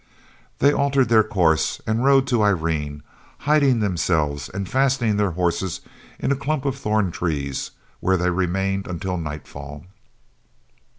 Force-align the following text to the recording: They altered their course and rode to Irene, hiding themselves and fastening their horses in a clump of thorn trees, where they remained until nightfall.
They 0.57 0.73
altered 0.73 1.09
their 1.09 1.23
course 1.23 1.79
and 1.85 2.03
rode 2.03 2.25
to 2.25 2.41
Irene, 2.41 3.03
hiding 3.41 3.81
themselves 3.81 4.49
and 4.49 4.67
fastening 4.67 5.17
their 5.17 5.29
horses 5.33 5.81
in 6.17 6.31
a 6.31 6.35
clump 6.35 6.65
of 6.65 6.75
thorn 6.75 7.11
trees, 7.11 7.69
where 7.99 8.17
they 8.17 8.31
remained 8.31 8.87
until 8.87 9.17
nightfall. 9.19 9.85